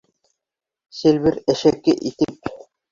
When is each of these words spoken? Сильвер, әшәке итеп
Сильвер, 1.01 1.39
әшәке 1.57 1.97
итеп 2.13 2.55